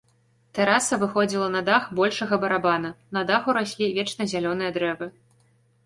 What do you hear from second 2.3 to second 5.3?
барабана, на даху раслі вечназялёныя дрэвы.